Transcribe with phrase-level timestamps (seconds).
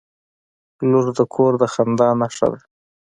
[0.89, 2.59] •لور د کور د خندا نښه ده.